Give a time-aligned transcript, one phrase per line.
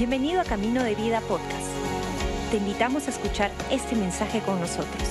[0.00, 1.66] Bienvenido a Camino de Vida Podcast.
[2.50, 5.02] Te invitamos a escuchar este mensaje con nosotros.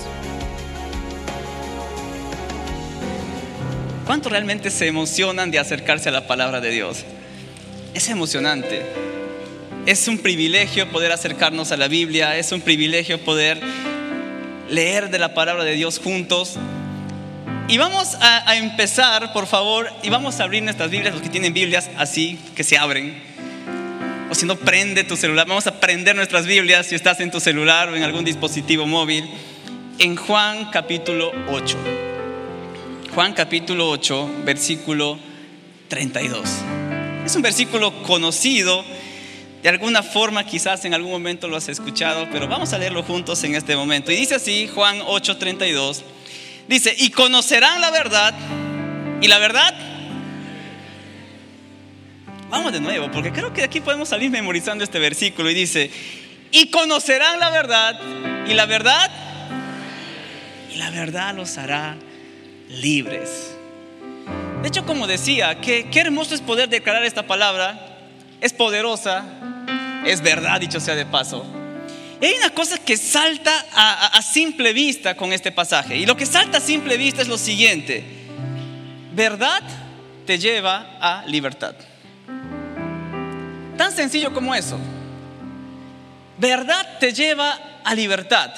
[4.07, 7.06] ¿Cuánto realmente se emocionan de acercarse a la palabra de Dios?
[7.94, 8.83] Es emocionante.
[9.85, 13.62] Es un privilegio poder acercarnos a la Biblia, es un privilegio poder
[14.69, 16.55] leer de la palabra de Dios juntos.
[17.67, 21.30] Y vamos a, a empezar, por favor, y vamos a abrir nuestras Biblias, los que
[21.30, 23.28] tienen Biblias así, que se abren.
[24.29, 25.47] O si no, prende tu celular.
[25.47, 29.27] Vamos a prender nuestras Biblias si estás en tu celular o en algún dispositivo móvil.
[29.97, 31.77] En Juan capítulo 8.
[33.15, 35.17] Juan capítulo 8, versículo
[35.87, 36.47] 32.
[37.25, 38.85] Es un versículo conocido.
[39.63, 43.43] De alguna forma quizás en algún momento lo has escuchado, pero vamos a leerlo juntos
[43.43, 44.11] en este momento.
[44.11, 46.03] Y dice así, Juan 8, 32.
[46.67, 48.35] Dice, y conocerán la verdad.
[49.21, 49.73] ¿Y la verdad?
[52.49, 55.91] Vamos de nuevo, porque creo que aquí podemos salir memorizando este versículo y dice,
[56.51, 57.99] y conocerán la verdad,
[58.48, 59.12] y la verdad,
[60.73, 61.96] y la verdad los hará
[62.70, 63.51] libres.
[64.64, 68.00] De hecho, como decía, qué, qué hermoso es poder declarar esta palabra,
[68.42, 69.26] es poderosa,
[70.08, 71.45] es verdad, dicho sea de paso.
[72.20, 76.26] Y hay una cosa que salta a simple vista con este pasaje, y lo que
[76.26, 78.04] salta a simple vista es lo siguiente,
[79.14, 79.62] verdad
[80.26, 81.76] te lleva a libertad.
[83.80, 84.78] Tan sencillo como eso.
[86.38, 88.52] Verdad te lleva a libertad.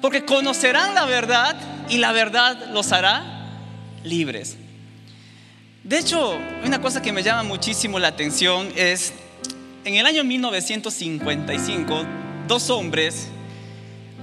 [0.00, 1.54] Porque conocerán la verdad
[1.88, 3.22] y la verdad los hará
[4.02, 4.56] libres.
[5.84, 9.12] De hecho, una cosa que me llama muchísimo la atención es,
[9.84, 12.02] en el año 1955,
[12.48, 13.28] dos hombres,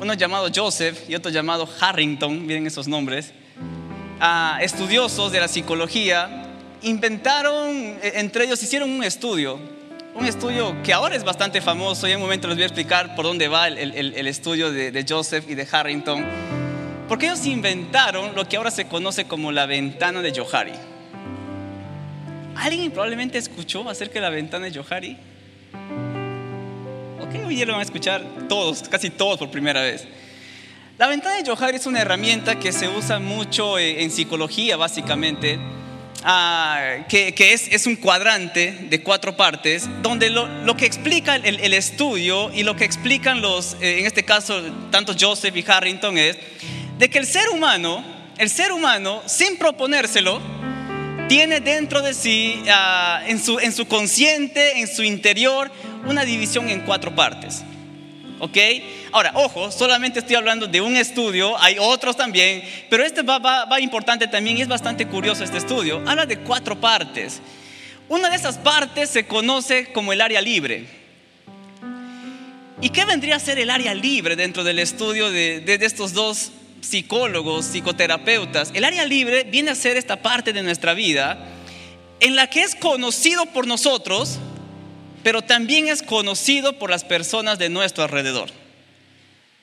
[0.02, 3.32] uno llamado Joseph y otro llamado Harrington, miren esos nombres,
[4.20, 6.50] uh, estudiosos de la psicología,
[6.82, 9.80] inventaron, entre ellos hicieron un estudio
[10.14, 13.16] un estudio que ahora es bastante famoso y en un momento les voy a explicar
[13.16, 16.26] por dónde va el, el, estudio de, de, Joseph y de Harrington.
[17.08, 20.74] Porque ellos inventaron lo que ahora se conoce como la ventana de Johari.
[22.56, 25.18] ¿Alguien probablemente escuchó acerca de la ventana de Johari?
[27.20, 30.08] Ok, hoy ya lo van a escuchar todos, casi todos por primera vez.
[30.98, 35.60] La ventana de Johari es una herramienta que se usa mucho en psicología, básicamente
[36.24, 42.62] Uh, que, es, un cuadrante de cuatro partes, donde lo, que explica el, estudio y
[42.62, 44.62] lo que explican los, eh, en este caso,
[44.92, 46.38] tanto Joseph y Harrington, es
[47.00, 48.04] de que el ser humano,
[48.38, 50.40] el ser humano, sin proponérselo,
[51.28, 55.72] tiene dentro de sí, uh, en, su, en su consciente, en su interior,
[56.06, 57.64] una división en cuatro partes.
[58.40, 58.58] ¿Ok?
[59.14, 63.80] Ahora, ojo, solamente estoy hablando de un estudio, hay otros también, pero este va, va,
[63.82, 66.02] importante también y es bastante curioso este estudio.
[66.08, 67.42] Habla de cuatro partes.
[68.08, 70.86] Una de esas partes se conoce como el área libre.
[72.80, 76.52] ¿Y qué vendría a ser el área libre dentro del estudio de, de estos dos
[76.80, 78.72] psicólogos, psicoterapeutas?
[78.74, 81.50] El área libre viene a ser esta parte de nuestra vida
[82.22, 84.40] en la que es conocido por nosotros,
[85.22, 88.61] pero también es conocido por las personas de nuestro alrededor.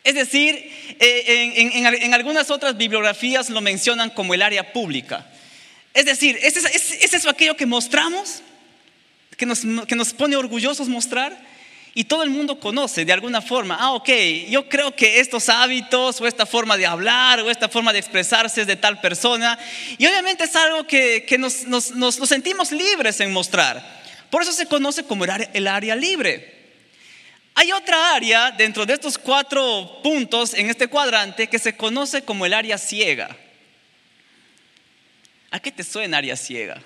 [0.08, 5.26] Es decir, eh, en, algunas otras bibliografías lo mencionan como el área pública.
[5.92, 8.40] Es decir, ¿es, es, es eso aquello que mostramos,
[9.36, 11.38] que nos, que nos pone orgullosos mostrar?
[11.92, 14.08] Y todo el mundo conoce de alguna forma, ah, ok,
[14.48, 18.62] yo creo que estos hábitos o esta forma de hablar o esta forma de expresarse
[18.62, 19.58] es de tal persona.
[19.98, 23.84] Y obviamente es algo que, que nos, nos, nos, sentimos libres en mostrar.
[24.30, 26.57] Por eso se conoce como el área, libre.
[27.60, 32.46] Hay otra área dentro de estos cuatro puntos en este cuadrante que se conoce como
[32.46, 33.36] el área ciega.
[35.50, 36.80] ¿A qué te suena área ciega?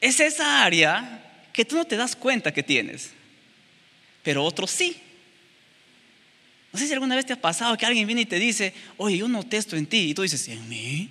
[0.00, 3.10] Es esa área que tú no te das cuenta que tienes,
[4.22, 4.96] pero otros sí.
[6.72, 9.18] No sé si alguna vez te ha pasado que alguien viene y te dice, oye,
[9.18, 11.10] yo noté esto en ti, y tú dices, ¿en mí?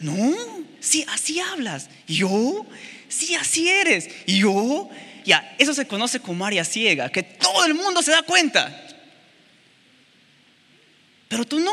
[0.00, 1.90] No, sí, así hablas.
[2.08, 2.64] ¿Yo?
[3.10, 4.08] Sí, así eres.
[4.26, 4.88] Yo,
[5.26, 8.84] ya, eso se conoce como área ciega, que todo el mundo se da cuenta.
[11.28, 11.72] Pero tú no.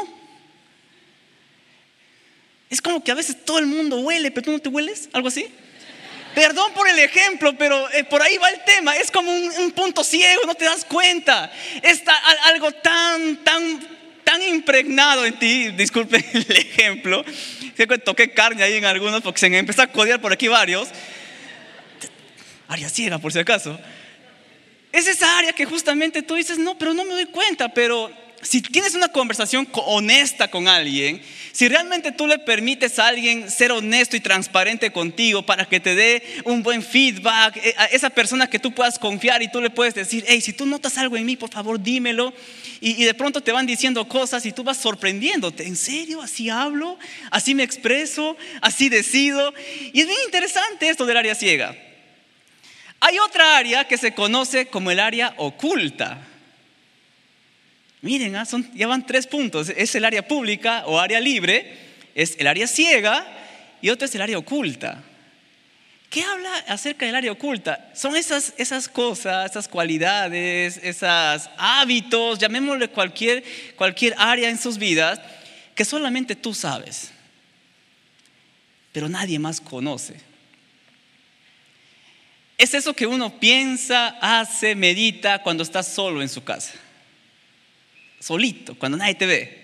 [2.69, 5.27] Es como que a veces todo el mundo huele, pero tú no te hueles, algo
[5.27, 5.45] así.
[6.33, 8.97] Perdón por el ejemplo, pero eh, por ahí va el tema.
[8.97, 11.51] Es como un, un, punto ciego, no te das cuenta.
[11.83, 12.15] Está
[12.45, 13.88] algo tan, tan,
[14.23, 15.69] tan impregnado en ti.
[15.69, 17.23] Disculpe el ejemplo.
[18.03, 20.89] Toqué carne ahí en algunos porque se me empezó a codear por aquí varios
[22.73, 23.79] área ciega por si acaso.
[24.91, 28.11] Es esa área que justamente tú dices, no, pero no me doy cuenta, pero
[28.43, 31.21] si tienes una conversación honesta con alguien,
[31.51, 35.95] si realmente tú le permites a alguien ser honesto y transparente contigo para que te
[35.95, 39.69] dé un buen feedback, eh, a esa persona que tú puedas confiar y tú le
[39.69, 42.33] puedes decir, hey, si tú notas algo en mí, por favor dímelo.
[42.81, 46.21] Y, y de pronto te van diciendo cosas y tú vas sorprendiéndote, ¿en serio?
[46.21, 46.99] ¿Así hablo?
[47.31, 48.35] ¿Así me expreso?
[48.61, 49.53] ¿Así decido?
[49.93, 51.75] Y es bien interesante esto del área ciega.
[53.05, 56.19] Hay otra área que se conoce como el área oculta.
[58.00, 59.67] Miren, ah, son, ya van tres puntos.
[59.75, 61.79] Es el área pública o área libre,
[62.15, 63.27] es el área ciega
[63.81, 65.03] y otro es el área oculta.
[66.09, 67.91] ¿Qué habla acerca del área oculta?
[67.94, 68.53] Son esas,
[68.88, 73.44] cosas, esas cualidades, esos hábitos, llamémosle cualquier,
[73.75, 75.19] cualquier área en sus vidas,
[75.75, 77.11] que solamente tú sabes,
[78.94, 80.32] pero nadie más conoce.
[82.57, 86.73] Es eso que uno piensa, hace, medita cuando está solo en su casa
[88.23, 89.63] solito, cuando nadie te ve.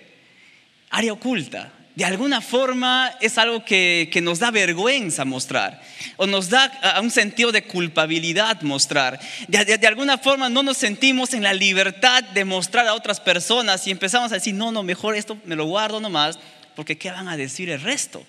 [0.90, 1.72] Área oculta.
[1.94, 5.82] De alguna forma es algo que, nos da vergüenza mostrar
[6.16, 6.70] o nos da
[7.02, 9.20] un sentido de culpabilidad mostrar.
[9.48, 13.90] De, alguna forma no nos sentimos en la libertad de mostrar a otras personas y
[13.90, 16.38] empezamos a decir, no, no, mejor esto me lo guardo nomás
[16.76, 18.24] porque ¿qué van a decir el resto?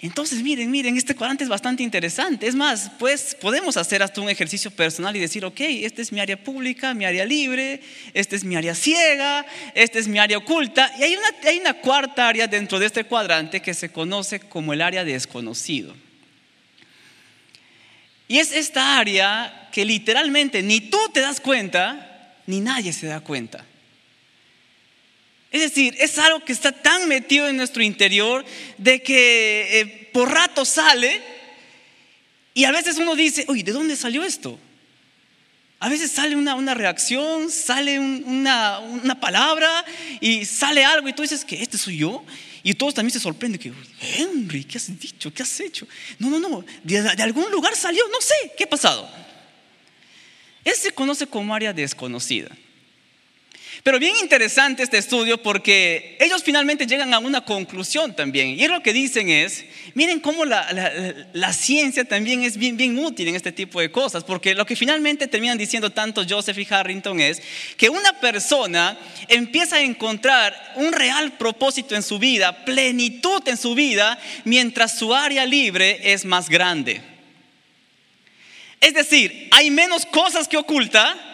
[0.00, 2.46] Entonces, miren, miren, este cuadrante es bastante interesante.
[2.46, 6.20] Es más, pues podemos hacer hasta un ejercicio personal y decir, ok, esta es mi
[6.20, 7.80] área pública, mi área libre,
[8.12, 10.92] esta es mi área ciega, esta es mi área oculta.
[10.98, 14.74] Y hay una, hay una cuarta área dentro de este cuadrante que se conoce como
[14.74, 15.94] el área desconocido.
[18.28, 23.20] Y es esta área que literalmente ni tú te das cuenta, ni nadie se da
[23.20, 23.64] cuenta.
[25.54, 28.44] Es decir, es algo que está tan metido en nuestro interior
[28.76, 31.22] de que eh, por rato sale
[32.54, 34.58] y a veces uno dice, oye, ¿de dónde salió esto?
[35.78, 39.84] A veces sale una, una reacción, sale una, una, palabra
[40.20, 42.24] y sale algo y tú dices que este soy yo.
[42.64, 45.32] Y todos también se sorprenden que, Henry, ¿qué has dicho?
[45.32, 45.86] ¿Qué has hecho?
[46.18, 49.08] No, no, no, de, algún lugar salió, no sé, ¿qué ha pasado?
[50.64, 52.50] Ese se conoce como área desconocida.
[53.84, 58.58] Pero bien interesante este estudio porque ellos finalmente llegan a una conclusión también.
[58.58, 63.36] Y lo que dicen es, miren cómo la, ciencia también es bien, bien útil en
[63.36, 64.24] este tipo de cosas.
[64.24, 67.42] Porque lo que finalmente terminan diciendo tanto Joseph y Harrington es
[67.76, 68.98] que una persona
[69.28, 75.14] empieza a encontrar un real propósito en su vida, plenitud en su vida, mientras su
[75.14, 77.02] área libre es más grande.
[78.80, 81.33] Es decir, hay menos cosas que oculta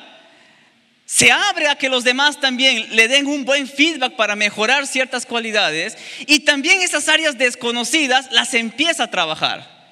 [1.13, 5.27] se abre a que los demás también le den un buen feedback para mejorar ciertas
[5.27, 5.99] cualidades
[6.29, 9.91] y también esas áreas desconocidas las empieza a trabajar.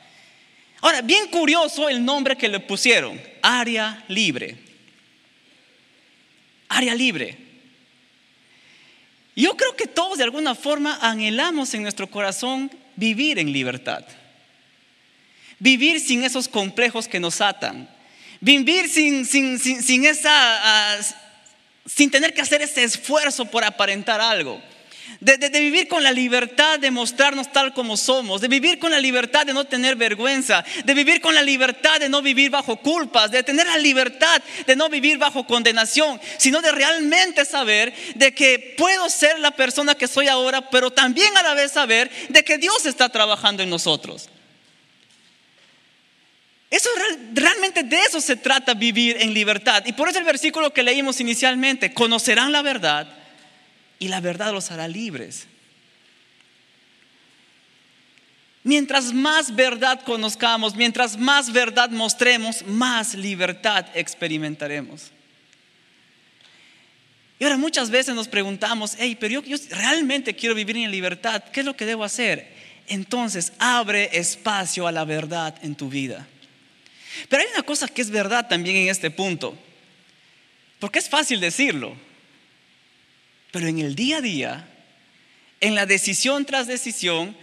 [0.81, 4.59] Ahora, bien curioso el nombre que le pusieron, área libre.
[6.69, 7.37] Área libre.
[9.35, 14.05] Yo creo que todos de alguna forma anhelamos en nuestro corazón vivir en libertad.
[15.59, 17.98] Vivir sin esos complejos que nos atan
[18.41, 20.99] Vivir sin, sin, sin, esa, ah,
[21.87, 24.63] sin tener que hacer ese esfuerzo por aparentar algo.
[25.21, 29.01] De, de, vivir con la libertad de mostrarnos tal como somos, de vivir con la
[29.01, 33.31] libertad de no tener vergüenza, de vivir con la libertad de no vivir bajo culpas,
[33.31, 38.77] de tener la libertad de no vivir bajo condenación, sino de realmente saber de que
[38.79, 42.59] puedo ser la persona que soy ahora, pero también a la vez saber de que
[42.59, 44.29] Dios está trabajando en nosotros.
[46.71, 46.91] Eso
[47.33, 49.85] realmente de eso se trata vivir en libertad.
[49.87, 53.09] Y por eso el versículo que leímos inicialmente, conocerán la verdad
[53.99, 55.47] y la verdad los hará libres.
[58.65, 65.11] Mientras más verdad conozcamos, mientras más verdad mostremos, más libertad experimentaremos.
[67.39, 71.61] Y ahora muchas veces nos preguntamos, hey, pero yo realmente quiero vivir en libertad, ¿qué
[71.61, 72.53] es lo que debo hacer?
[72.89, 76.27] Entonces abre espacio a la verdad en tu vida.
[77.29, 79.59] Pero hay una cosa que es verdad también en este punto,
[80.79, 81.97] porque es fácil decirlo,
[83.51, 84.69] pero en el día a día,
[85.61, 87.37] en la decisión tras decisión,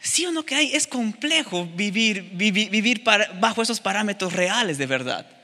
[0.00, 3.02] sí o no que hay, es complejo vivir, vivir,
[3.40, 5.39] bajo esos parámetros reales de verdad.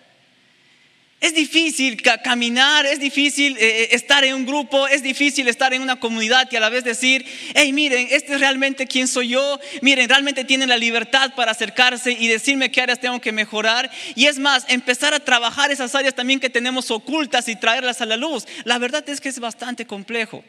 [1.19, 5.81] Es difícil caminar, es difícil eh, eh, estar en un grupo, es difícil estar en
[5.81, 9.59] una comunidad y a la vez decir, hey, miren, este es realmente quién soy yo,
[9.81, 13.91] miren, realmente tienen la libertad para acercarse y decirme qué áreas tengo que mejorar.
[14.15, 18.07] Y es más, empezar a trabajar esas áreas también que tenemos ocultas y traerlas a
[18.07, 18.47] la luz.
[18.65, 20.45] La verdad es que es bastante complejo.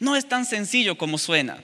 [0.00, 1.62] No es tan sencillo como suena.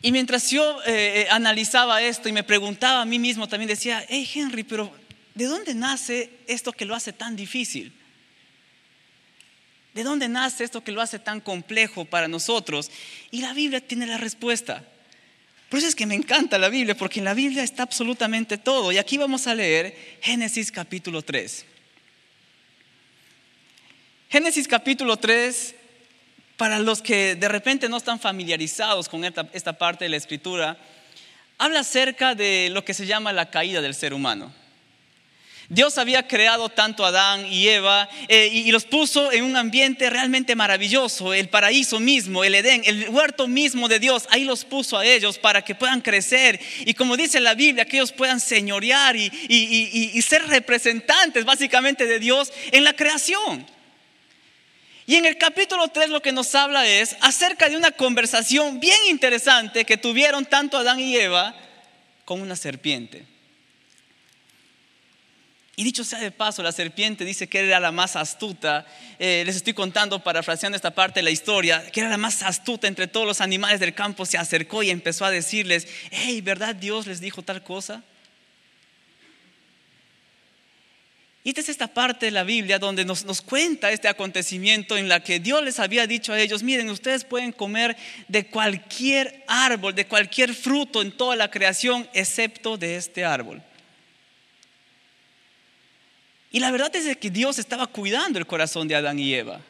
[0.00, 4.26] Y mientras yo eh, analizaba esto y me preguntaba a mí mismo, también decía, hey
[4.34, 4.98] Henry, pero
[5.34, 7.92] ¿de dónde nace esto que lo hace tan difícil?
[9.94, 12.90] ¿De dónde nace esto que lo hace tan complejo para nosotros?
[13.30, 14.84] Y la Biblia tiene la respuesta.
[15.68, 18.92] Por eso es que me encanta la Biblia, porque en la Biblia está absolutamente todo.
[18.92, 21.64] Y aquí vamos a leer Génesis capítulo 3.
[24.30, 25.74] Génesis capítulo 3,
[26.56, 30.78] para los que de repente no están familiarizados con esta, esta parte de la escritura,
[31.58, 34.52] habla acerca de lo que se llama la caída del ser humano.
[35.70, 40.10] Dios había creado tanto a Adán y Eva eh, y, los puso en un ambiente
[40.10, 44.98] realmente maravilloso, el paraíso mismo, el Edén, el huerto mismo de Dios, ahí los puso
[44.98, 49.14] a ellos para que puedan crecer y como dice la Biblia, que ellos puedan señorear
[49.14, 53.64] y, y ser representantes básicamente de Dios en la creación.
[55.06, 58.98] Y en el capítulo 3 lo que nos habla es acerca de una conversación bien
[59.08, 61.54] interesante que tuvieron tanto Adán y Eva
[62.24, 63.24] con una serpiente.
[65.80, 68.84] Y dicho sea de paso, la serpiente dice que era la más astuta.
[69.18, 72.86] Eh, les estoy contando, parafraseando esta parte de la historia, que era la más astuta
[72.86, 74.26] entre todos los animales del campo.
[74.26, 78.04] Se acercó y empezó a decirles, hey, ¿verdad Dios les dijo tal cosa?
[81.44, 85.08] Y esta es esta parte de la Biblia donde nos, nos, cuenta este acontecimiento en
[85.08, 87.96] la que Dios les había dicho a ellos, miren, ustedes pueden comer
[88.28, 93.62] de cualquier árbol, de cualquier fruto en toda la creación, excepto de este árbol.
[96.50, 99.60] Y la verdad es que Dios estaba cuidando el corazón de Adán y Eva.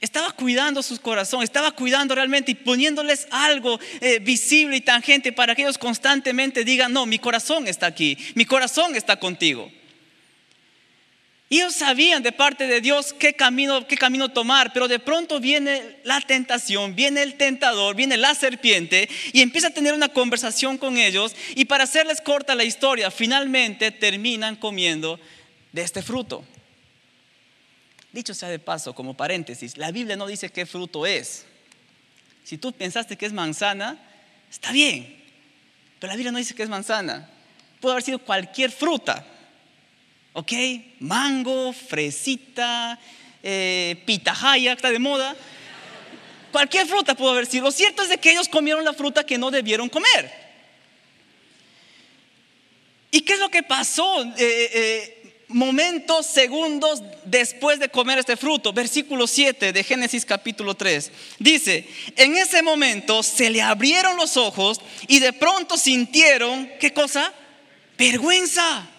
[0.00, 5.54] Estaba cuidando su corazón, estaba cuidando realmente y poniéndoles algo eh, visible y tangente para
[5.54, 9.70] que ellos constantemente digan, no, mi corazón está aquí, mi corazón está contigo.
[11.50, 15.98] Ellos sabían de parte de Dios qué camino, qué camino tomar, pero de pronto viene
[16.02, 20.96] la tentación, viene el tentador, viene la serpiente y empieza a tener una conversación con
[20.96, 25.20] ellos y para hacerles corta la historia, finalmente terminan comiendo
[25.74, 26.44] de este fruto.
[28.12, 31.46] Dicho sea de paso, como paréntesis, la Biblia no dice qué fruto es.
[32.44, 33.98] Si tú pensaste que es manzana,
[34.48, 35.20] está bien,
[35.98, 37.28] pero la Biblia no dice que es manzana.
[37.80, 39.26] Puede haber sido cualquier fruta,
[40.32, 40.52] ¿ok?
[41.00, 42.96] Mango, fresita,
[43.42, 45.34] eh, pitahaya, está de moda.
[46.52, 47.64] Cualquier fruta pudo haber sido.
[47.64, 50.32] Lo cierto es de que ellos comieron la fruta que no debieron comer.
[53.10, 54.22] ¿Y qué es lo que pasó?
[54.22, 55.23] Eh, eh,
[55.54, 58.72] momentos, segundos después de comer este fruto.
[58.72, 61.12] Versículo 7 de Génesis capítulo 3.
[61.38, 67.32] Dice, en ese momento se le abrieron los ojos y de pronto sintieron, ¿qué cosa?
[67.96, 68.90] Vergüenza.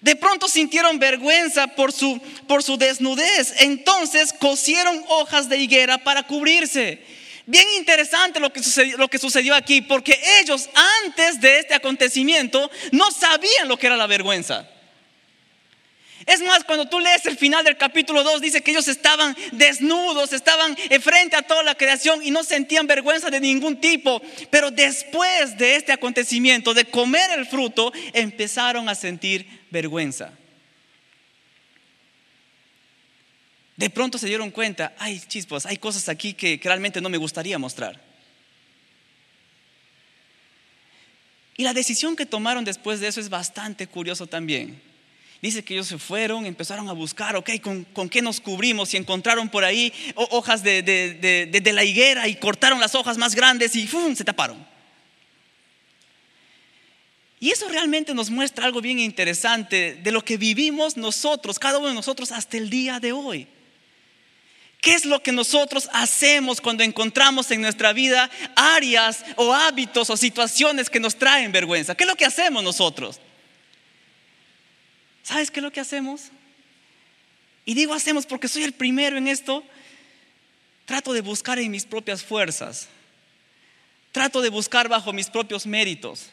[0.00, 3.54] De pronto sintieron vergüenza por su, por su desnudez.
[3.60, 7.02] Entonces cosieron hojas de higuera para cubrirse.
[7.46, 8.62] Bien interesante lo que,
[9.18, 10.70] sucedió, aquí, porque ellos
[11.04, 14.68] antes de este acontecimiento no sabían lo que era la vergüenza.
[16.24, 20.32] Es más, cuando tú lees el final del capítulo 2, dice que ellos estaban desnudos,
[20.32, 24.22] estaban frente a toda la creación y no sentían vergüenza de ningún tipo.
[24.48, 30.32] Pero después de este acontecimiento, de comer el fruto, empezaron a sentir vergüenza.
[33.76, 37.58] De pronto se dieron cuenta, ay chispas, hay cosas aquí que, realmente no me gustaría
[37.58, 38.00] mostrar.
[41.56, 44.80] Y la decisión que tomaron después de eso es bastante curioso también.
[45.40, 48.94] Dice que ellos se fueron, empezaron a buscar, ok, ¿con, qué nos cubrimos?
[48.94, 53.76] Y encontraron por ahí hojas de, de, la higuera y cortaron las hojas más grandes
[53.76, 54.14] y ¡fum!
[54.16, 54.66] se taparon.
[57.40, 61.88] Y eso realmente nos muestra algo bien interesante de lo que vivimos nosotros, cada uno
[61.88, 63.46] de nosotros hasta el día de hoy.
[64.84, 70.16] ¿Qué es lo que nosotros hacemos cuando encontramos en nuestra vida áreas o hábitos o
[70.18, 71.94] situaciones que nos traen vergüenza?
[71.94, 73.18] ¿Qué es lo que hacemos nosotros?
[75.22, 76.24] ¿Sabes qué es lo que hacemos?
[77.64, 79.64] Y digo hacemos porque soy el primero en esto.
[80.84, 82.88] Trato de buscar en mis propias fuerzas.
[84.12, 86.26] Trato de buscar bajo mis propios méritos.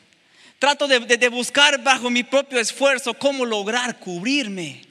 [0.60, 4.91] Trato de, de buscar bajo mi propio esfuerzo cómo lograr cubrirme.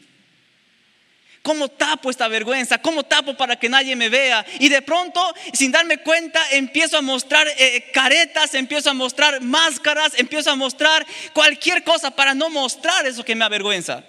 [1.43, 2.79] ¿Cómo tapo esta vergüenza?
[2.79, 4.45] ¿Cómo tapo para que nadie me vea?
[4.59, 5.23] Y de pronto,
[5.55, 11.07] sin darme cuenta, empiezo a mostrar eh, caretas, empiezo a mostrar máscaras, empiezo a mostrar
[11.33, 14.05] cualquier cosa para no mostrar eso que me avergüenza.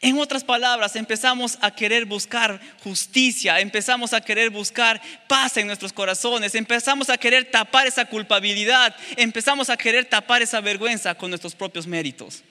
[0.00, 5.92] En otras palabras, empezamos a querer buscar justicia, empezamos a querer buscar paz en nuestros
[5.92, 11.56] corazones, empezamos a querer tapar esa culpabilidad, empezamos a querer tapar esa vergüenza con nuestros
[11.56, 12.44] propios méritos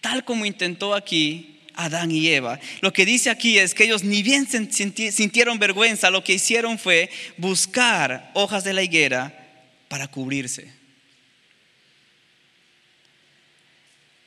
[0.00, 2.58] tal como intentó aquí Adán y Eva.
[2.80, 7.10] Lo que dice aquí es que ellos ni bien sintieron vergüenza, lo que hicieron fue
[7.36, 9.36] buscar hojas de la higuera
[9.88, 10.72] para cubrirse.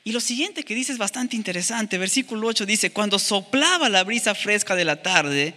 [0.05, 1.97] Y lo siguiente que dice es bastante interesante.
[1.97, 5.53] Versículo 8 dice, cuando soplaba la brisa fresca de la tarde,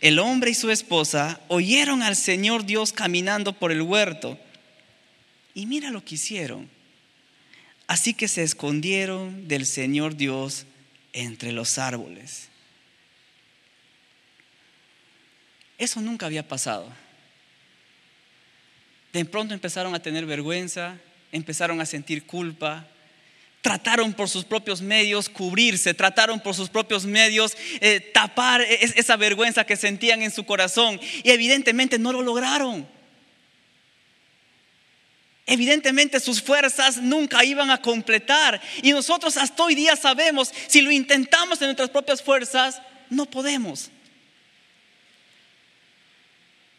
[0.00, 4.38] el hombre y su esposa oyeron al Señor Dios caminando por el huerto.
[5.54, 6.70] Y mira lo que hicieron.
[7.88, 10.66] Así que se escondieron del Señor Dios
[11.14, 12.48] entre los árboles.
[15.78, 16.92] Eso nunca había pasado.
[19.12, 20.98] De pronto empezaron a tener vergüenza,
[21.32, 22.86] empezaron a sentir culpa,
[23.62, 29.64] trataron por sus propios medios cubrirse, trataron por sus propios medios eh, tapar esa vergüenza
[29.64, 32.97] que sentían en su corazón y evidentemente no lo lograron.
[35.50, 40.90] Evidentemente sus fuerzas nunca iban a completar y nosotros hasta hoy día sabemos, si lo
[40.90, 43.90] intentamos en nuestras propias fuerzas, no podemos.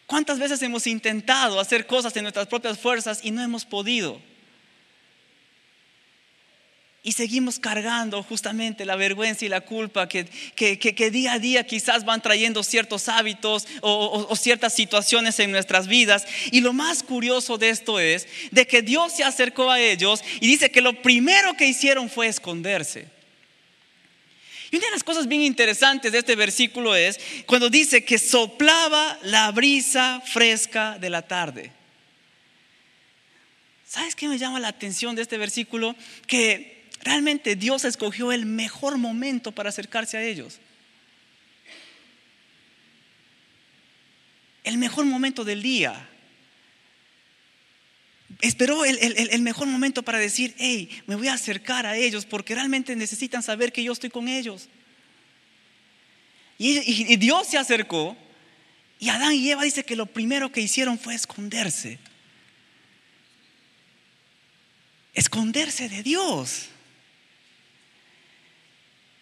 [0.06, 4.22] ¿Cuántas veces hemos intentado hacer cosas en nuestras propias fuerzas y no hemos podido?
[7.02, 10.26] Y seguimos cargando justamente la vergüenza y la culpa que,
[10.56, 15.88] que, día a día quizás van trayendo ciertos hábitos o, o, ciertas situaciones en nuestras
[15.88, 16.26] vidas.
[16.52, 20.48] Y lo más curioso de esto es de que Dios se acercó a ellos y
[20.48, 23.08] dice que lo primero que hicieron fue esconderse.
[24.72, 29.18] Y una de las cosas bien interesantes de este versículo es cuando dice que soplaba
[29.24, 31.72] la brisa fresca de la tarde.
[33.88, 35.96] ¿Sabes qué me llama la atención de este versículo?
[36.28, 40.60] Que Realmente Dios escogió el mejor momento para acercarse a ellos.
[44.64, 46.10] El mejor momento del día.
[48.42, 52.96] Esperó el, mejor momento para decir, hey, me voy a acercar a ellos porque realmente
[52.96, 54.70] necesitan saber que yo estoy con ellos.
[56.58, 58.18] y Dios se acercó
[59.00, 61.98] y Adán y Eva dice que lo primero que hicieron fue esconderse.
[65.14, 66.68] Esconderse de Dios.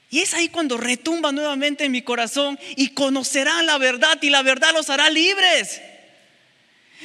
[0.09, 4.41] Y es ahí cuando retumba nuevamente en mi corazón y conocerán la verdad y la
[4.41, 5.81] verdad los hará libres.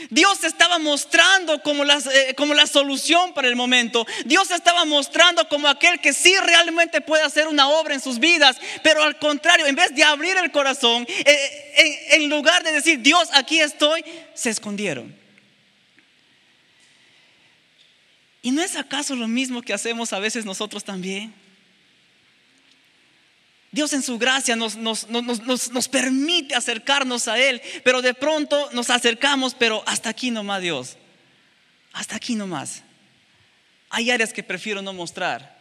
[0.09, 4.07] Dios estaba mostrando como, eh, como, la solución para el momento.
[4.25, 8.57] Dios estaba mostrando como aquel que sí realmente puede hacer una obra en sus vidas.
[8.83, 13.29] Pero al contrario, en vez de abrir el corazón, eh, en lugar de decir, Dios,
[13.33, 15.15] aquí estoy, se escondieron.
[18.41, 21.42] ¿Y no es acaso lo mismo que hacemos a veces nosotros también?
[23.73, 29.55] Dios en su gracia nos, nos, permite acercarnos a Él, pero de pronto nos acercamos,
[29.55, 30.99] pero hasta aquí nomás Dios.
[31.95, 32.83] Hasta aquí nomás.
[33.89, 35.59] Hay áreas que prefiero no mostrar.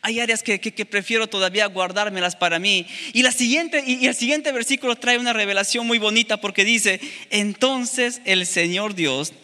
[0.00, 2.86] Hay áreas que, prefiero todavía guardármelas para mí.
[3.12, 8.22] Y, la siguiente, y el siguiente versículo trae una revelación muy bonita porque dice, entonces
[8.24, 9.34] el Señor Dios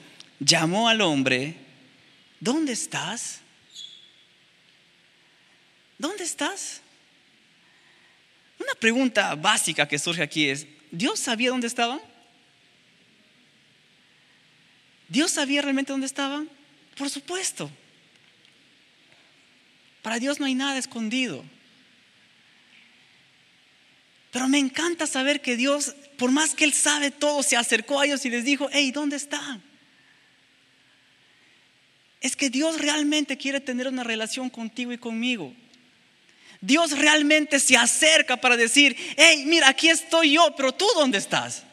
[0.40, 1.56] llamó al hombre,
[2.40, 3.40] ¿dónde estás?
[5.98, 6.81] ¿Dónde estás?
[8.62, 12.00] Una pregunta básica que surge aquí es, ¿Dios sabía dónde estaban?
[15.08, 16.48] ¿Dios sabía realmente dónde estaban?
[16.96, 17.70] Por supuesto.
[20.02, 21.44] Para Dios no hay nada escondido.
[24.30, 28.06] Pero me encanta saber que Dios, por más que Él sabe todo, se acercó a
[28.06, 29.62] ellos y les dijo, hey, ¿dónde están?
[32.20, 35.52] Es que Dios realmente quiere tener una relación contigo y conmigo.
[36.62, 41.64] Dios realmente se acerca para decir, hey, mira, aquí estoy yo, pero tú dónde estás?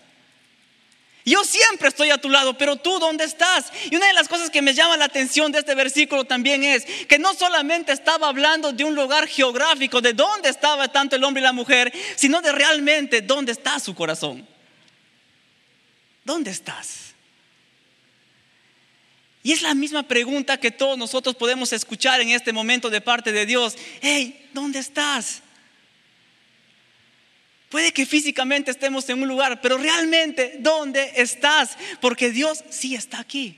[1.23, 3.71] Yo siempre estoy a tu lado, pero tú dónde estás?
[3.91, 6.85] Y una de las cosas que me llama la atención de este versículo también es
[7.07, 11.41] que no solamente estaba hablando de un lugar geográfico, de dónde estaba tanto el hombre
[11.41, 14.47] y la mujer, sino de realmente dónde está su corazón.
[16.23, 17.08] ¿Dónde estás?
[19.41, 23.31] Y es la misma pregunta que todos nosotros podemos escuchar en este momento de parte
[23.31, 23.77] de Dios.
[24.01, 25.41] Hey, ¿dónde estás?
[27.69, 31.77] Puede que físicamente estemos en un lugar, pero realmente, ¿dónde estás?
[32.01, 33.57] Porque Dios sí está aquí.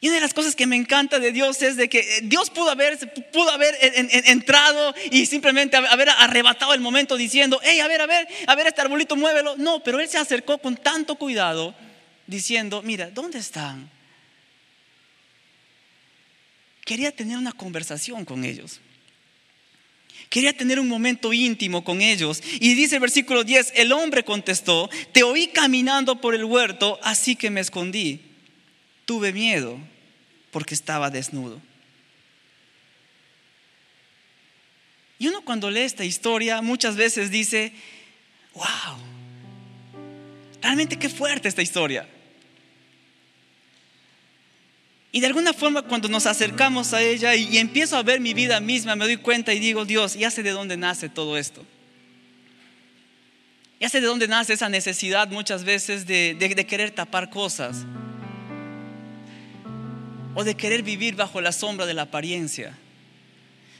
[0.00, 2.70] Y una de las cosas que me encanta de Dios es de que Dios pudo
[2.70, 2.98] haber,
[3.32, 8.28] pudo haber entrado y simplemente haber arrebatado el momento diciendo, hey, a ver, a ver,
[8.46, 9.56] a ver, este arbolito muévelo.
[9.56, 11.74] No, pero Él se acercó con tanto cuidado
[12.26, 13.90] diciendo, mira, ¿dónde están?
[16.84, 18.80] Quería tener una conversación con ellos.
[20.28, 22.42] Quería tener un momento íntimo con ellos.
[22.60, 27.36] Y dice el versículo 10, el hombre contestó, te oí caminando por el huerto, así
[27.36, 28.20] que me escondí.
[29.04, 29.78] Tuve miedo
[30.50, 31.60] porque estaba desnudo.
[35.18, 37.72] Y uno cuando lee esta historia muchas veces dice,
[38.54, 38.98] wow,
[40.60, 42.08] realmente qué fuerte esta historia.
[45.16, 48.60] Y de alguna forma cuando nos acercamos a ella y, empiezo a ver mi vida
[48.60, 51.64] misma, me doy cuenta y digo, Dios, ya sé de dónde nace todo esto.
[53.80, 57.86] Ya sé de dónde nace esa necesidad muchas veces de, querer tapar cosas.
[60.34, 62.76] O de querer vivir bajo la sombra de la apariencia.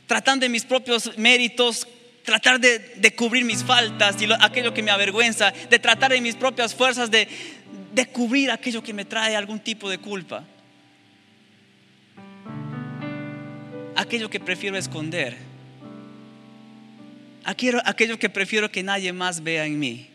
[0.06, 1.86] Tratando de mis propios méritos
[2.24, 6.74] tratar de, cubrir mis faltas y aquello que me avergüenza, de tratar de mis propias
[6.74, 7.28] fuerzas de
[8.10, 10.42] cubrir aquello que me trae algún tipo de culpa.
[13.96, 15.36] Aquello que prefiero esconder.
[17.44, 20.08] Aquello, aquello que prefiero que nadie más vea en mí.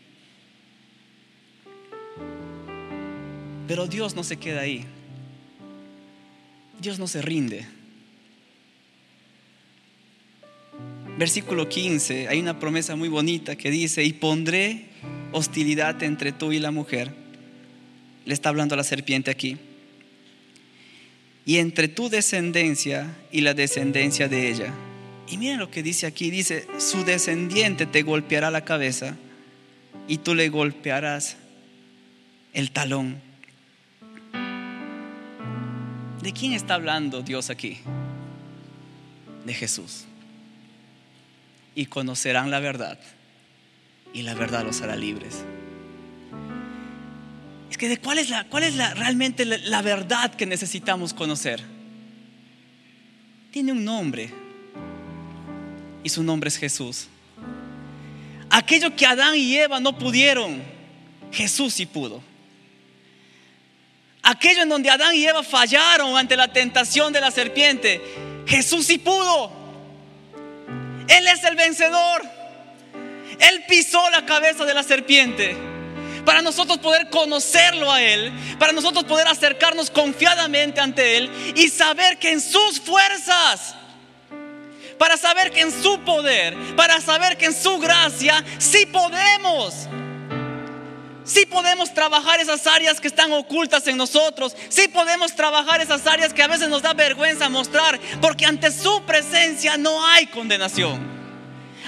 [3.68, 4.84] Pero Dios no se queda ahí.
[6.80, 7.66] Dios no se rinde.
[11.18, 14.86] versículo 15, hay una promesa muy bonita que dice, y pondré
[15.32, 17.14] hostilidad entre tú y la mujer.
[18.24, 19.56] Le está hablando a la serpiente aquí.
[21.44, 24.72] Y entre tu descendencia y la descendencia de ella.
[25.28, 29.16] Y miren lo que dice aquí, dice, su descendiente te golpeará la cabeza
[30.06, 31.36] y tú le golpearás
[32.52, 33.20] el talón.
[36.22, 37.78] ¿De quién está hablando Dios aquí?
[39.44, 40.06] De Jesús
[41.74, 42.98] y conocerán la verdad
[44.12, 45.44] y la verdad los hará libres.
[47.88, 51.60] De cuál es la cuál es la realmente la, verdad que necesitamos conocer.
[53.50, 54.30] Tiene un nombre
[56.04, 57.08] y su nombre es Jesús.
[58.50, 60.62] Aquello que Adán y Eva no pudieron,
[61.32, 62.22] Jesús sí pudo.
[64.22, 68.00] Aquello en donde Adán y Eva fallaron ante la tentación de la serpiente,
[68.46, 69.50] Jesús sí pudo.
[71.08, 72.22] Él es el vencedor.
[73.40, 75.71] Él pisó la cabeza de la serpiente.
[76.24, 82.18] Para nosotros poder conocerlo a Él, para nosotros poder acercarnos confiadamente ante Él y saber
[82.18, 83.74] que en sus fuerzas,
[84.98, 89.88] para saber que en su poder, para saber que en su gracia, sí podemos.
[91.24, 94.56] Sí podemos trabajar esas áreas que están ocultas en nosotros.
[94.68, 97.98] Sí podemos trabajar esas áreas que a veces nos da vergüenza mostrar.
[98.20, 101.21] Porque ante su presencia no hay condenación.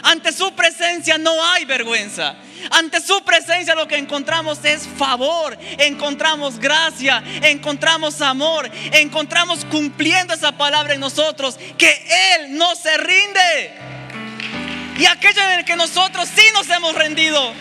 [0.04, 2.36] Ante su presencia no hay vergüenza.
[2.70, 10.52] Ante su presencia lo que encontramos es favor, encontramos gracia, encontramos amor, encontramos cumpliendo esa
[10.52, 13.72] palabra en nosotros, que Él no se rinde.
[14.98, 17.52] Y aquello en el que nosotros sí nos hemos rendido,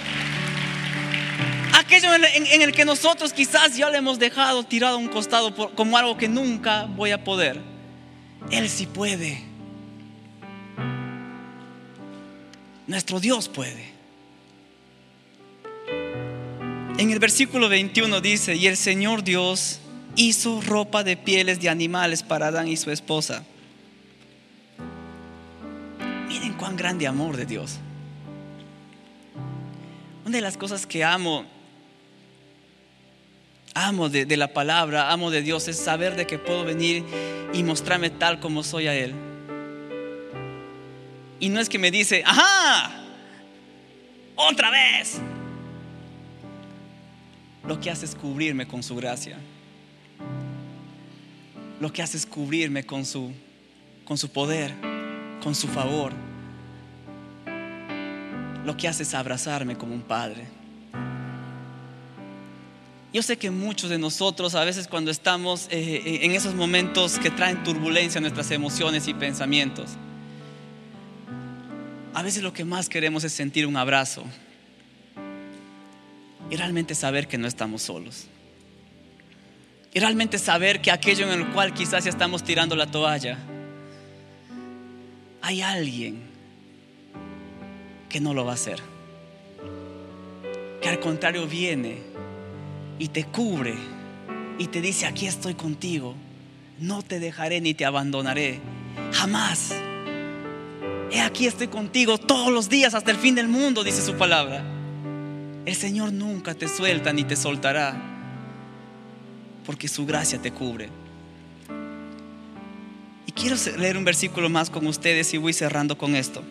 [1.76, 5.98] Aquello en, el que nosotros quizás ya le hemos dejado tirado a un costado como
[5.98, 7.60] algo que nunca voy a poder.
[8.52, 9.53] Él sí puede.
[12.88, 13.94] Nuestro Dios puede.
[16.98, 19.80] En el versículo 21 dice, y el Señor Dios
[20.16, 23.44] hizo ropa de pieles de animales para Adán y su esposa.
[26.28, 27.78] Miren cuán grande amor de Dios.
[30.26, 31.46] Una de las cosas que amo
[33.74, 37.04] amo de, la palabra, amo de Dios, es saber de que puedo venir
[37.54, 39.14] y mostrarme tal como soy a Él.
[41.40, 43.04] Y no es que me dice, ajá,
[44.36, 45.20] otra vez.
[47.66, 49.38] Lo que hace es cubrirme con su gracia.
[51.80, 53.34] Lo que hace es cubrirme con su,
[54.06, 54.74] con su poder,
[55.42, 56.14] con su favor.
[58.66, 60.48] Lo que hace es abrazarme como un padre.
[63.14, 67.20] Yo sé que muchos de nosotros a veces cuando estamos eh, eh, en esos momentos
[67.20, 69.92] que traen turbulencia a nuestras emociones y pensamientos,
[72.14, 74.24] a veces lo que más queremos es sentir un abrazo
[76.50, 78.28] y realmente saber que no estamos solos.
[79.94, 83.38] Y realmente saber que aquello en el cual quizás ya estamos tirando la toalla,
[85.42, 86.22] hay alguien
[88.10, 88.80] que no lo va a hacer.
[90.82, 91.98] Que al contrario viene
[93.00, 93.76] y te cubre
[94.58, 96.16] y te dice, aquí estoy contigo,
[96.80, 98.60] no te dejaré ni te abandonaré,
[99.12, 99.74] jamás.
[101.14, 104.64] He aquí estoy contigo todos los días hasta el fin del mundo, dice su palabra.
[105.64, 107.96] El Señor nunca te suelta ni te soltará,
[109.64, 110.90] porque su gracia te cubre.
[113.28, 116.44] Y quiero leer un versículo más con ustedes y voy cerrando con esto.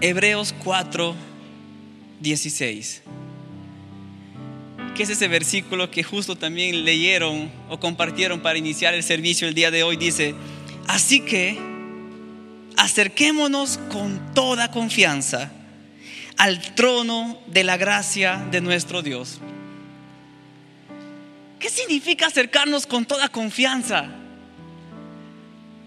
[0.00, 1.14] Hebreos 4,
[2.20, 3.02] 16
[4.96, 9.54] que es ese versículo que justo también leyeron o compartieron para iniciar el servicio el
[9.54, 9.96] día de hoy.
[9.96, 10.34] Dice,
[10.88, 11.67] así que
[12.78, 15.50] acerquémonos con toda confianza
[16.36, 19.40] al trono de la gracia de nuestro Dios.
[21.58, 24.06] ¿Qué significa acercarnos con toda confianza?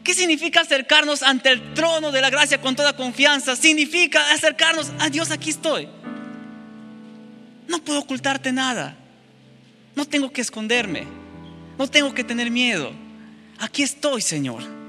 [0.03, 3.55] ¿Qué significa acercarnos ante el trono de la gracia con toda confianza?
[3.55, 5.87] Significa acercarnos a Dios, aquí estoy.
[7.69, 8.97] No puedo ocultarte nada.
[9.95, 11.05] No tengo que esconderme.
[11.77, 12.91] No tengo que tener miedo.
[13.59, 14.80] Aquí estoy, Señor.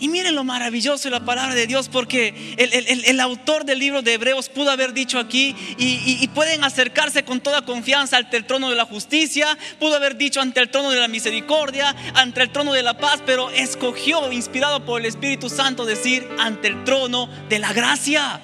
[0.00, 4.14] Y miren lo maravilloso de la palabra de Dios, porque el, autor del libro de
[4.14, 8.76] Hebreos pudo haber dicho aquí, y, pueden acercarse con toda confianza ante el trono de
[8.76, 12.82] la justicia, pudo haber dicho ante el trono de la misericordia, ante el trono de
[12.82, 17.74] la paz, pero escogió, inspirado por el Espíritu Santo, decir ante el trono de la
[17.74, 18.40] gracia.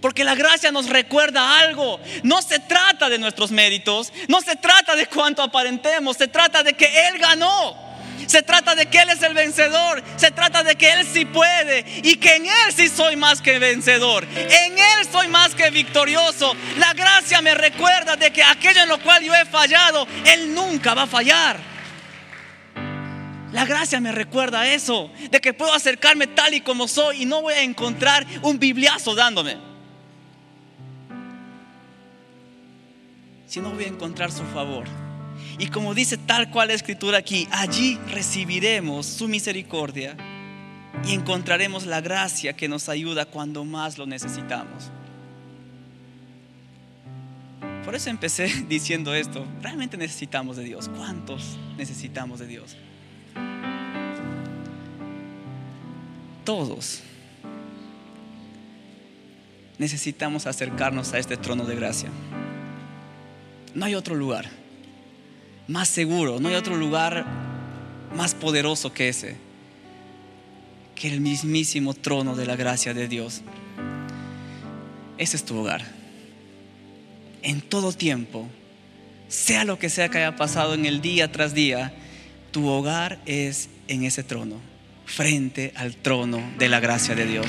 [0.00, 1.98] Porque la gracia nos recuerda algo.
[2.22, 6.74] No se trata de nuestros méritos, no se trata de cuánto aparentemos, se trata de
[6.74, 7.91] que Él ganó.
[8.26, 10.02] Se trata de que Él es el vencedor.
[10.16, 11.84] Se trata de que Él sí puede.
[12.02, 14.24] Y que en Él sí soy más que vencedor.
[14.24, 16.54] En Él soy más que victorioso.
[16.78, 20.94] La gracia me recuerda de que aquello en lo cual yo he fallado, Él nunca
[20.94, 21.72] va a fallar.
[23.52, 25.10] La gracia me recuerda eso.
[25.30, 29.14] De que puedo acercarme tal y como soy y no voy a encontrar un bibliazo
[29.14, 29.56] dándome.
[33.46, 35.01] Si no voy a encontrar su favor.
[35.58, 40.16] Y como dice tal cual la escritura aquí, allí recibiremos su misericordia
[41.04, 44.90] y encontraremos la gracia que nos ayuda cuando más lo necesitamos.
[47.84, 50.88] Por eso empecé diciendo esto, realmente necesitamos de Dios.
[50.88, 52.76] ¿Cuántos necesitamos de Dios?
[56.44, 57.02] Todos
[59.78, 62.08] necesitamos acercarnos a este trono de gracia.
[63.74, 64.61] No hay otro lugar
[65.68, 67.26] más seguro, no hay otro lugar
[68.14, 69.36] más poderoso que ese,
[70.94, 73.42] que el mismísimo trono de la gracia de Dios.
[75.18, 75.84] Ese es tu hogar.
[77.42, 78.48] En todo tiempo,
[79.28, 81.94] sea lo que sea que haya pasado en el día tras día,
[82.50, 84.60] tu hogar es en ese trono,
[85.06, 87.46] frente al trono de la gracia de Dios.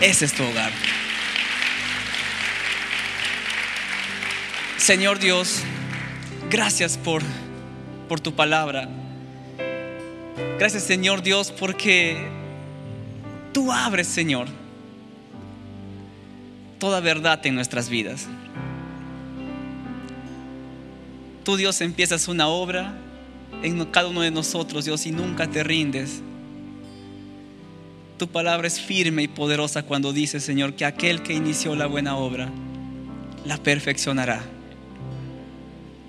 [0.00, 0.72] Ese es tu hogar.
[4.78, 5.62] Señor Dios,
[6.50, 7.22] Gracias por,
[8.08, 8.88] por tu palabra.
[10.58, 12.28] Gracias Señor Dios porque
[13.52, 14.48] tú abres Señor
[16.80, 18.26] toda verdad en nuestras vidas.
[21.44, 22.94] Tú Dios empiezas una obra
[23.62, 26.20] en cada uno de nosotros Dios y nunca te rindes.
[28.18, 32.16] Tu palabra es firme y poderosa cuando dice Señor que aquel que inició la buena
[32.16, 32.50] obra
[33.44, 34.42] la perfeccionará.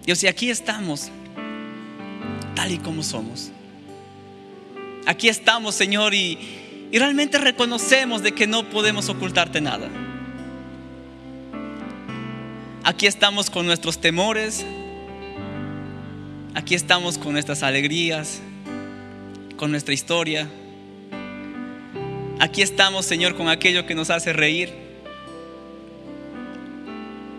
[0.06, 1.12] Dios, y aquí estamos,
[2.56, 3.52] tal y como somos.
[5.06, 6.40] Aquí estamos, Señor, y,
[6.92, 9.90] y realmente reconocemos de que no podemos ocultarte nada.
[12.84, 14.66] Aquí estamos con nuestros temores,
[16.56, 18.42] aquí estamos con nuestras alegrías,
[19.56, 20.50] con nuestra historia.
[22.40, 24.74] Aquí estamos, Señor, con aquello que nos hace reír,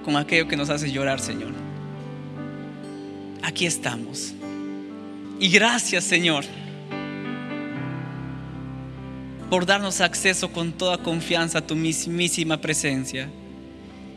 [0.05, 1.71] con aquello que nos hace llorar, Señor
[3.42, 4.35] aquí estamos.
[5.38, 6.44] Y gracias Señor
[9.52, 13.28] por darnos acceso con toda confianza a tu mismísima presencia.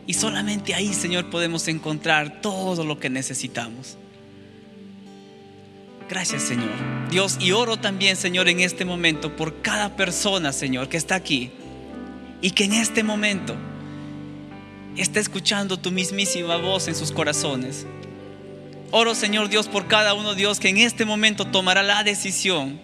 [0.06, 3.98] Y solamente ahí, Señor, podemos encontrar todo lo que necesitamos.
[6.08, 6.70] Gracias, Señor.
[7.10, 11.50] Dios, y oro también, Señor, en este momento por cada persona, Señor, que está aquí
[12.40, 13.56] y que en este momento
[14.96, 17.86] está escuchando tu mismísima voz en sus corazones.
[18.90, 22.80] Oro, Señor Dios, por cada uno, Dios, que en este momento tomará la decisión,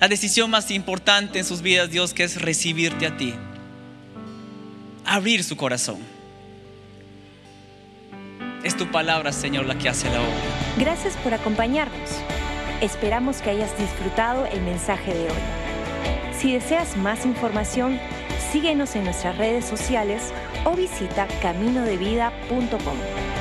[0.00, 3.34] la decisión más importante en sus vidas, Dios, que es recibirte a ti,
[5.04, 5.98] abrir su corazón.
[8.62, 10.32] Es tu palabra, Señor, la que hace la obra.
[10.78, 12.10] Gracias por acompañarnos.
[12.80, 15.42] Esperamos que hayas disfrutado el mensaje de hoy.
[16.38, 18.00] Si deseas más información,
[18.52, 20.32] síguenos en nuestras redes sociales
[20.64, 23.33] o visita caminodevida.com.